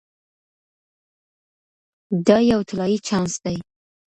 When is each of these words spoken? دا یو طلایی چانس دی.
دا 2.27 2.37
یو 2.51 2.61
طلایی 2.69 2.97
چانس 3.07 3.33
دی. 3.43 3.57